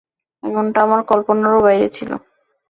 [0.43, 2.11] এমনটা আমার কল্পনারও বাইরে ছিল।